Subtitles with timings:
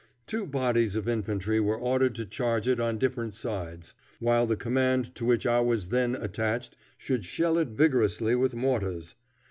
[0.25, 5.13] Two bodies of infantry were ordered to charge it on different sides, while the command
[5.13, 9.13] to which I was then attached should shell it vigorously with mortars.